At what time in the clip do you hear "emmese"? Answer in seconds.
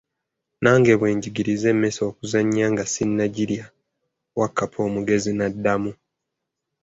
1.73-2.01